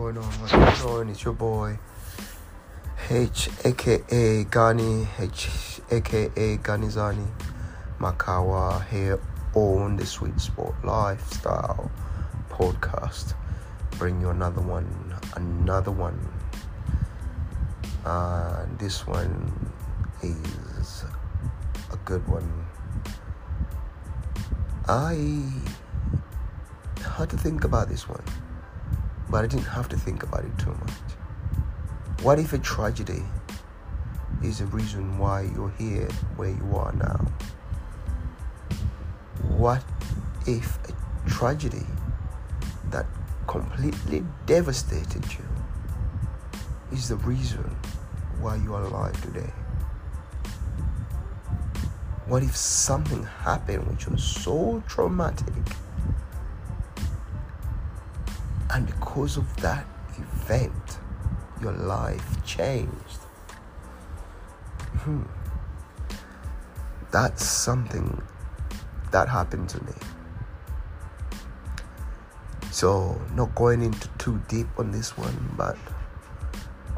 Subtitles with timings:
[0.00, 0.24] going on?
[0.24, 0.52] What's
[0.82, 1.08] going on?
[1.10, 1.78] It's your boy
[3.10, 7.28] H aka Gani H aka Ganizani
[7.98, 9.20] Makawa here
[9.54, 11.90] on the Sweet Sport Lifestyle
[12.48, 13.34] podcast.
[13.98, 14.88] Bring you another one,
[15.36, 16.18] another one.
[18.02, 19.70] Uh, this one
[20.22, 21.04] is
[21.92, 22.50] a good one.
[24.88, 25.44] I
[27.02, 28.24] had to think about this one
[29.30, 30.90] but I didn't have to think about it too much.
[32.22, 33.22] What if a tragedy
[34.42, 37.26] is the reason why you're here where you are now?
[39.56, 39.84] What
[40.46, 41.86] if a tragedy
[42.90, 43.06] that
[43.46, 45.44] completely devastated you
[46.92, 47.64] is the reason
[48.40, 49.52] why you are alive today?
[52.26, 55.54] What if something happened which was so traumatic
[58.72, 60.98] and because of that event,
[61.60, 63.18] your life changed.
[64.98, 65.22] Hmm.
[67.10, 68.22] That's something
[69.10, 69.92] that happened to me.
[72.70, 75.76] So, not going into too deep on this one, but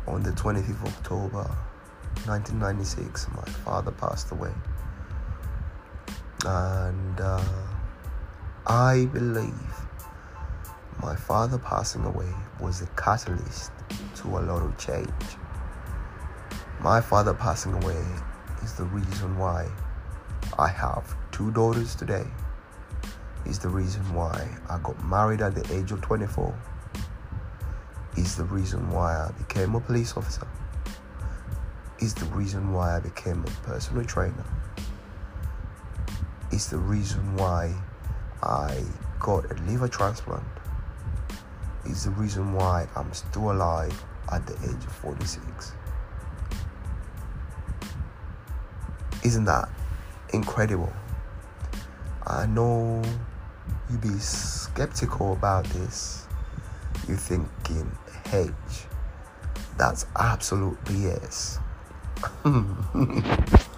[0.07, 1.57] on the 25th of October
[2.27, 4.53] 1996, my father passed away.
[6.45, 7.43] And uh,
[8.67, 9.53] I believe
[11.03, 13.73] my father passing away was a catalyst
[14.15, 15.09] to a lot of change.
[16.81, 18.01] My father passing away
[18.63, 19.69] is the reason why
[20.57, 22.25] I have two daughters today.
[23.45, 26.55] Is the reason why I got married at the age of 24.
[28.17, 30.47] Is the reason why I became a police officer.
[32.01, 34.45] Is the reason why I became a personal trainer.
[36.53, 37.75] Is the reason why
[38.41, 38.85] I
[39.19, 40.62] got a liver transplant
[41.87, 45.73] is the reason why I'm still alive at the age of 46.
[49.25, 49.69] Isn't that
[50.33, 50.93] incredible?
[52.27, 53.03] I know
[53.91, 56.27] you'd be skeptical about this.
[57.07, 57.91] You're thinking,
[58.33, 58.51] H,
[59.77, 61.59] that's absolute BS.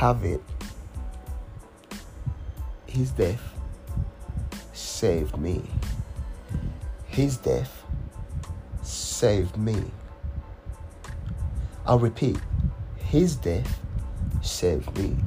[0.00, 0.40] have it.
[2.86, 3.42] His death
[4.72, 5.60] saved me.
[7.06, 7.84] His death
[8.82, 9.76] saved me.
[11.84, 12.38] I'll repeat,
[12.96, 13.78] his death
[14.40, 15.18] saved me.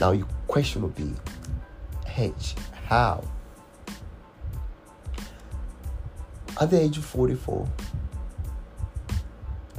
[0.00, 1.12] Now your question will be,
[2.16, 2.56] H,
[2.88, 3.22] how?
[6.60, 7.68] At the age of 44,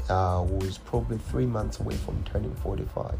[0.09, 3.19] I was probably three months away from turning 45.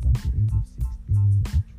[0.00, 1.77] back at age of 16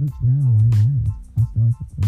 [0.00, 1.04] Well, I decided
[1.36, 1.99] to go to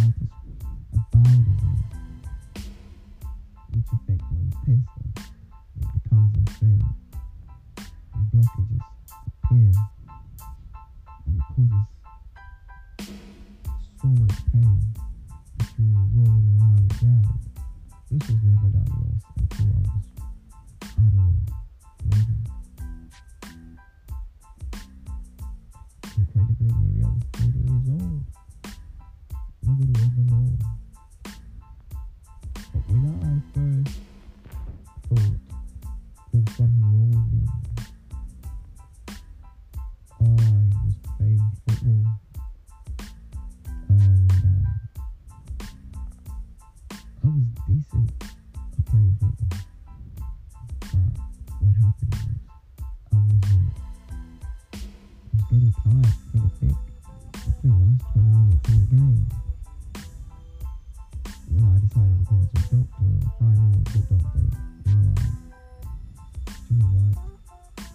[32.92, 33.31] the doctor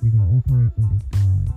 [0.02, 1.54] We're gonna operate with this guy.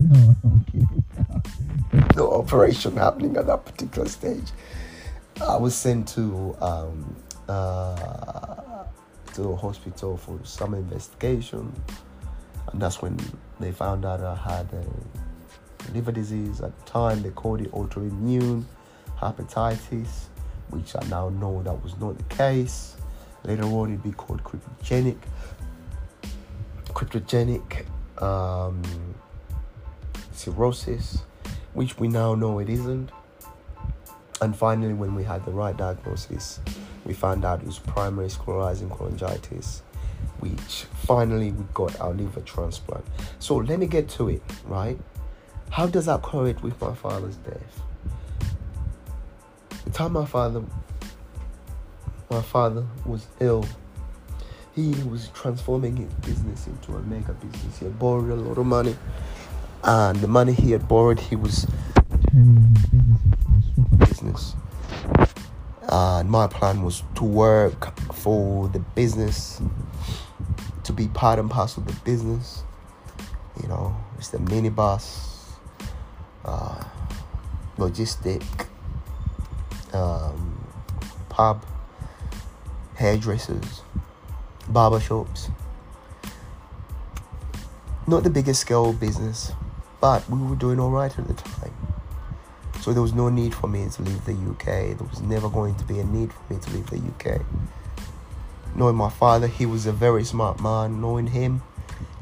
[0.00, 1.04] No, I'm kidding.
[2.16, 4.50] No operation happening at that particular stage.
[5.40, 7.16] I was sent to um,
[7.48, 8.84] uh,
[9.34, 11.72] to a hospital for some investigation,
[12.72, 13.18] and that's when
[13.60, 16.60] they found out I had a liver disease.
[16.60, 18.64] At the time, they called it autoimmune
[19.20, 20.26] hepatitis,
[20.70, 22.96] which I now know that was not the case.
[23.44, 25.18] Later on, it'd be called cryptogenic
[26.98, 27.86] cryptogenic
[28.20, 28.82] um,
[30.32, 31.22] cirrhosis,
[31.72, 33.10] which we now know it isn't.
[34.40, 36.58] And finally, when we had the right diagnosis,
[37.04, 39.82] we found out it was primary sclerosing cholangitis,
[40.40, 43.04] which finally we got our liver transplant.
[43.38, 44.98] So let me get to it, right?
[45.70, 47.82] How does that correlate with my father's death?
[49.84, 50.64] The time my father
[52.28, 53.64] my father was ill,
[54.78, 57.78] he was transforming his business into a mega business.
[57.78, 58.96] He had borrowed a lot of money,
[59.82, 61.66] and the money he had borrowed, he was
[62.30, 62.74] turning
[63.98, 64.54] business.
[65.90, 69.60] And my plan was to work for the business,
[70.84, 72.62] to be part and parcel of the business.
[73.60, 75.56] You know, it's the minibus,
[76.44, 76.84] uh,
[77.78, 78.44] logistic,
[79.92, 80.64] um,
[81.30, 81.64] pub,
[82.94, 83.82] hairdressers,
[84.68, 85.50] barber shops.
[88.06, 89.52] Not the biggest scale business,
[90.00, 91.74] but we were doing all right at the time.
[92.80, 94.96] So there was no need for me to leave the UK.
[94.96, 97.42] There was never going to be a need for me to leave the UK.
[98.74, 101.00] Knowing my father, he was a very smart man.
[101.00, 101.62] Knowing him,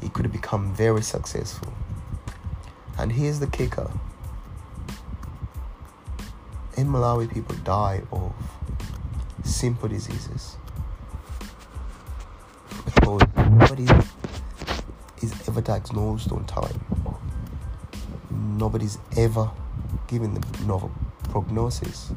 [0.00, 1.72] he could have become very successful.
[2.98, 3.90] And here's the kicker
[6.76, 8.32] in Malawi, people die of
[9.44, 10.56] simple diseases
[13.06, 13.86] nobody
[15.22, 16.80] is ever diagnosed on time.
[18.30, 19.50] Nobody's ever
[20.08, 20.90] given them novel
[21.30, 22.12] prognosis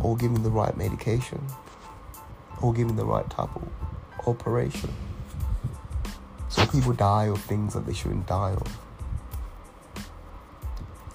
[0.00, 1.40] or given the right medication
[2.62, 3.68] or given the right type of
[4.26, 4.90] operation.
[6.48, 8.78] So people die of things that they shouldn't die of.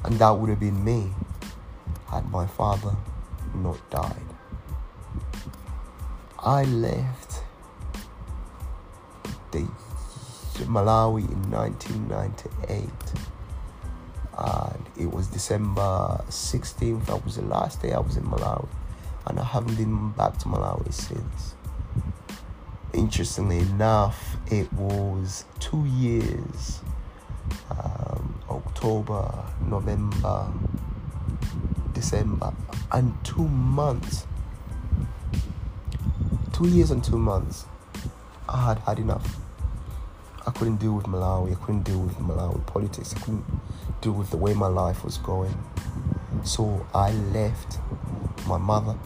[0.03, 1.11] And that would have been me
[2.07, 2.95] had my father
[3.55, 4.25] not died.
[6.39, 7.28] I left
[9.51, 9.67] the
[10.65, 12.89] Malawi in 1998
[14.37, 18.67] and it was December 16th that was the last day I was in Malawi
[19.27, 21.55] and I haven't been back to Malawi since
[22.93, 26.81] interestingly enough it was two years
[27.69, 30.51] um, October November
[31.99, 32.53] December
[32.93, 34.25] and two months.
[36.53, 37.65] Two years and two months.
[38.49, 39.37] I had had enough.
[40.45, 41.51] I couldn't deal with Malawi.
[41.51, 43.13] I couldn't deal with Malawi politics.
[43.15, 43.45] I couldn't
[44.01, 45.55] deal with the way my life was going.
[46.43, 47.77] So I left
[48.47, 48.97] my mother,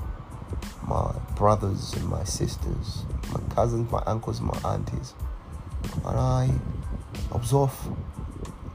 [0.88, 5.14] my brothers and my sisters, my cousins, my uncles, my aunties.
[6.06, 6.50] And I,
[7.32, 7.88] I was off.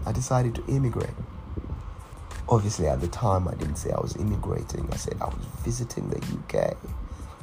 [0.05, 1.15] I decided to immigrate
[2.49, 4.89] obviously at the time I didn't say I was immigrating.
[4.93, 6.77] I said I was visiting the UK.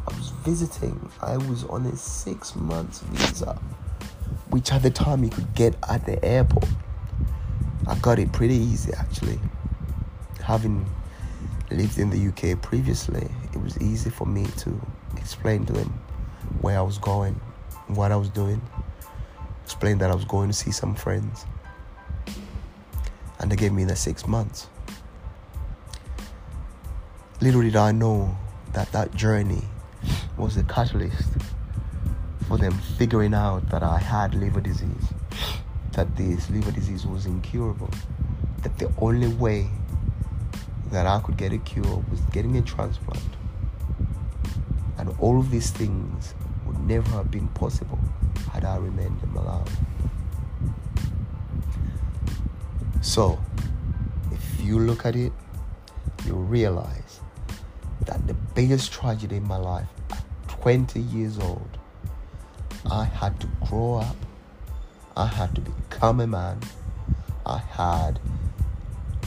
[0.07, 1.09] I was visiting.
[1.21, 3.59] I was on a six months visa,
[4.49, 6.67] which at the time you could get at the airport.
[7.87, 9.39] I got it pretty easy actually.
[10.43, 10.85] Having
[11.71, 14.79] lived in the UK previously, it was easy for me to
[15.17, 15.89] explain to them
[16.61, 17.33] where I was going,
[17.87, 18.61] what I was doing,
[19.63, 21.45] explain that I was going to see some friends.
[23.39, 24.67] And they gave me the six months.
[27.41, 28.37] Little did I know
[28.73, 29.63] that that journey
[30.37, 31.29] was the catalyst
[32.47, 35.13] for them figuring out that I had liver disease,
[35.93, 37.89] that this liver disease was incurable,
[38.63, 39.69] that the only way
[40.91, 43.21] that I could get a cure was getting a transplant.
[44.97, 46.33] And all of these things
[46.65, 47.99] would never have been possible
[48.51, 49.69] had I remained in Malawi.
[53.01, 53.39] So,
[54.31, 55.31] if you look at it,
[56.25, 57.21] you'll realize
[58.01, 59.87] that the biggest tragedy in my life
[60.65, 61.77] 20 years old,
[62.89, 64.15] I had to grow up,
[65.15, 66.59] I had to become a man,
[67.45, 68.19] I had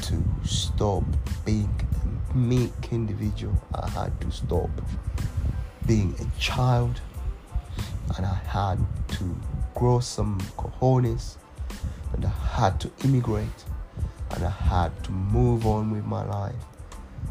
[0.03, 1.05] to stop
[1.45, 1.73] being
[2.33, 4.69] a meek individual, I had to stop
[5.87, 7.01] being a child,
[8.17, 9.41] and I had to
[9.77, 11.37] grow some cojones,
[12.15, 13.65] and I had to immigrate,
[14.33, 16.65] and I had to move on with my life.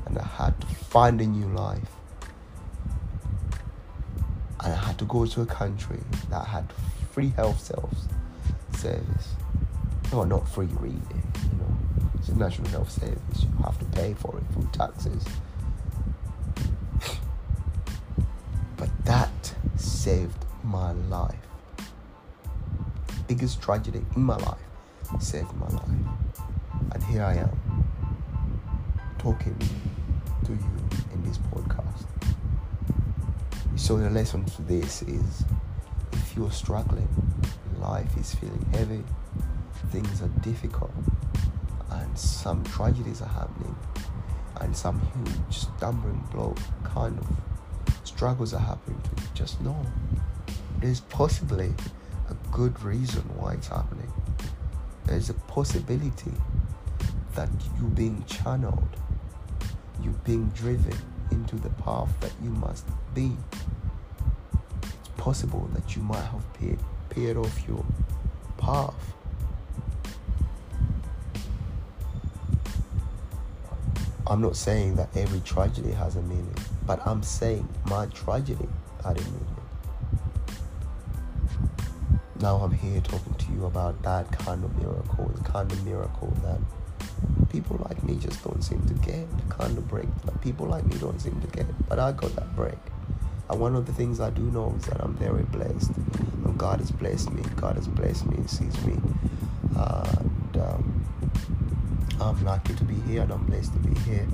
[0.05, 1.96] And I had to find a new life.
[4.67, 6.65] And I had to go to a country that had
[7.13, 9.29] free health service.
[10.11, 11.77] No, not free really, you know.
[12.15, 13.43] It's a national health service.
[13.43, 15.23] You have to pay for it through taxes.
[18.75, 21.35] But that saved my life.
[23.29, 24.57] Biggest tragedy in my life
[25.21, 25.87] saved my life.
[26.91, 27.85] And here I am
[29.17, 29.57] talking
[30.43, 31.76] to you in this podcast.
[33.77, 35.45] So the lesson to this is
[36.11, 37.07] if you're struggling,
[37.79, 39.03] life is feeling heavy,
[39.91, 40.91] things are difficult,
[41.91, 43.75] and some tragedies are happening,
[44.61, 47.27] and some huge stumbling blow kind of
[48.03, 49.85] struggles are happening to you, just know
[50.79, 51.73] there's possibly
[52.29, 54.11] a good reason why it's happening.
[55.05, 56.33] There's a possibility
[57.35, 58.97] that you're being channeled,
[60.03, 60.97] you're being driven
[61.31, 63.31] into the path that you must be.
[64.83, 66.79] It's possible that you might have paid,
[67.09, 67.85] paid off your
[68.57, 68.93] path.
[74.29, 76.53] I'm not saying that every tragedy has a meaning,
[76.85, 78.67] but I'm saying my tragedy
[79.03, 79.55] had a meaning.
[82.41, 86.31] Now I'm here talking to you about that kind of miracle, the kind of miracle
[86.43, 86.59] that
[87.49, 90.85] people like me just don't seem to get the kind of break that people like
[90.85, 91.65] me don't seem to get.
[91.87, 92.77] But I got that break.
[93.49, 95.91] And one of the things I do know is that I'm very blessed.
[96.45, 97.43] And God has blessed me.
[97.55, 98.97] God has blessed me, and sees me.
[99.75, 101.05] and um,
[102.19, 104.27] I'm lucky to be here and I'm blessed to be here.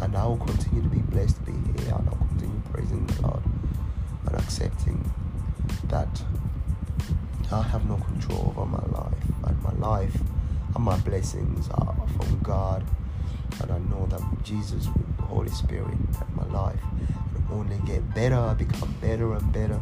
[0.00, 3.42] And I will continue to be blessed to be here and I'll continue praising God
[4.26, 5.12] and accepting
[5.84, 6.22] that
[7.50, 9.14] I have no control over my life.
[9.44, 10.20] And my life
[10.74, 12.84] and my blessings are from God.
[13.60, 16.80] And I know that Jesus, with the Holy Spirit, that my life
[17.48, 18.36] will only get better.
[18.36, 19.80] I become better and better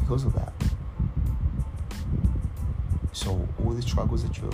[0.00, 0.52] because of that.
[3.12, 4.50] So all the struggles that you're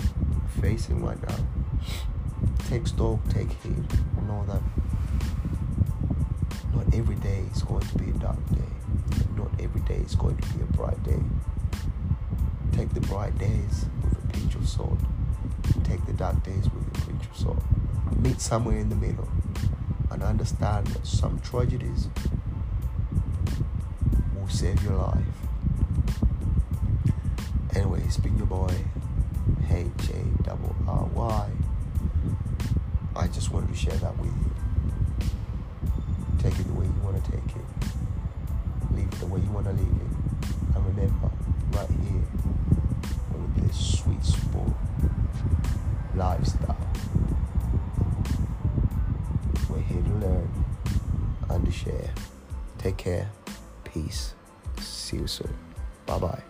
[0.61, 1.35] facing right now,
[2.69, 3.85] take stock, take heed.
[4.27, 4.61] Know that
[6.73, 9.17] not every day is going to be a dark day.
[9.35, 11.19] Not every day is going to be a bright day.
[12.71, 14.99] Take the bright days with a pinch of salt
[15.83, 17.63] take the dark days with a pinch of salt.
[18.17, 19.27] Meet somewhere in the middle
[20.11, 22.07] and understand that some tragedies
[24.35, 25.17] will save your life.
[27.75, 28.73] Anyway, it's been your boy,
[29.69, 31.49] H A double R Y.
[33.15, 34.51] I just wanted to share that with you.
[36.39, 37.65] Take it the way you want to take it.
[38.95, 40.75] Leave it the way you want to leave it.
[40.75, 41.31] And remember,
[41.71, 42.23] right here,
[43.31, 44.73] with this sweet sport
[46.15, 46.77] lifestyle.
[49.69, 50.49] We're here to learn
[51.49, 52.13] and to share.
[52.77, 53.29] Take care.
[53.83, 54.33] Peace.
[54.79, 55.53] See you soon.
[56.05, 56.43] Bye bye.